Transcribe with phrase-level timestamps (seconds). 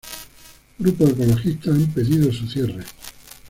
[0.79, 2.83] Grupos ecologistas han pedido su cierre.